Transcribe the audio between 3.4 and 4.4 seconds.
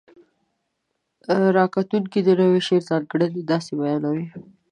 داسې بیانوي: